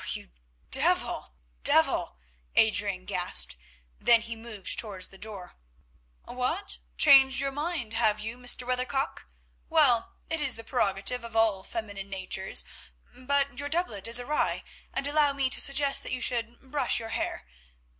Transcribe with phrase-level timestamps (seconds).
[0.03, 0.03] "Oh!
[0.13, 0.29] you
[0.71, 2.17] devil, you devil!"
[2.55, 3.55] Adrian gasped;
[3.99, 5.57] then he moved towards the door.
[6.23, 6.79] "What?
[6.97, 8.65] Changed your mind, have you, Mr.
[8.65, 9.27] Weathercock?
[9.69, 15.33] Well, it is the prerogative of all feminine natures—but, your doublet is awry, and allow
[15.33, 17.45] me to suggest that you should brush your hair.